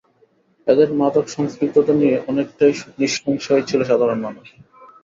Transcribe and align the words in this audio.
এদের 0.67 0.89
মাদক 0.93 1.25
সম্পৃক্ততা 1.27 1.93
নিয়ে 1.93 2.15
অনেকটাই 2.27 2.71
নিঃসংশয় 2.99 3.63
ছিল 3.69 3.79
সাধারণ 3.83 4.19
মানুষ। 4.21 4.47